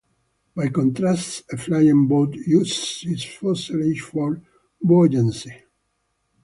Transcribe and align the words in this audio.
By 0.55 0.69
contrast, 0.69 1.43
a 1.51 1.57
flying 1.57 2.07
boat 2.07 2.33
uses 2.33 3.03
its 3.05 3.23
fuselage 3.23 4.01
for 4.01 4.41
buoyancy. 4.81 5.53